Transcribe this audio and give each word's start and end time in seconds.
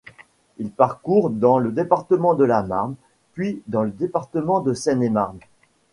Il 0.57 0.71
parcourt 0.71 1.29
dans 1.29 1.59
le 1.59 1.71
département 1.71 2.33
de 2.33 2.43
la 2.43 2.63
Marne, 2.63 2.95
puis 3.33 3.61
dans 3.67 3.83
le 3.83 3.91
département 3.91 4.59
de 4.59 4.73
Seine-et-Marne. 4.73 5.37